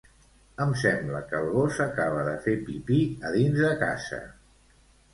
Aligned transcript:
Em 0.63 0.71
sembla 0.83 1.21
que 1.33 1.37
el 1.41 1.51
gos 1.57 1.79
acaba 1.87 2.25
de 2.31 2.35
fer 2.49 2.57
pipí 2.73 3.01
a 3.31 3.35
dins 3.39 3.65
de 3.71 3.79
casa. 3.87 4.25